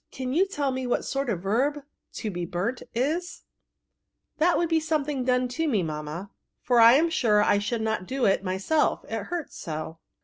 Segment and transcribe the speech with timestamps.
[0.09, 3.43] Can you tell me what sort of a verb * to be burnt ^ is
[2.95, 3.43] ?*•''
[4.39, 8.07] That would be something done to me, mamma; for I am sure I should not
[8.07, 9.99] do it myself, it hurts so.